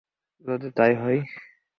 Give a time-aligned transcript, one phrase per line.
[0.45, 1.19] যদি তাই হয়?